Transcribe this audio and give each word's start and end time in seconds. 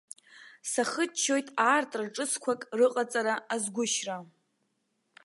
Сахыччоит 0.71 1.47
аартра 1.67 2.05
ҿыцқәак 2.15 2.61
рыҟаҵара 2.77 3.35
азгәышьра. 3.53 4.17